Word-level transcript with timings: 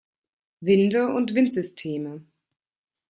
Winde 0.61 1.13
und 1.13 1.31
Windsysteme 1.35 2.25